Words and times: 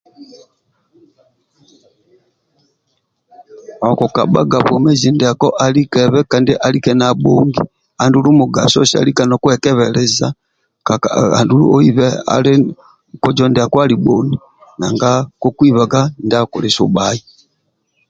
okukabhaga 3.89 4.57
bwomezi 4.65 5.07
ndiako 5.13 5.47
alikebe 5.65 6.19
kandi 6.31 6.51
alike 6.65 6.91
nabhongi 6.99 7.59
andulu 8.03 8.29
mugaso 8.39 8.79
salika 8.91 9.23
nokwekebelisa 9.27 10.27
kaka 10.87 11.07
aa 11.21 11.33
andulu 11.39 11.65
oibe 11.77 12.07
ali 12.35 12.53
kozo 13.21 13.45
ndiako 13.49 13.77
alibhoni 13.83 14.35
nanga 14.79 15.11
kukwibaga 15.41 16.01
ndiakuli 16.25 16.69
subhai 16.77 17.19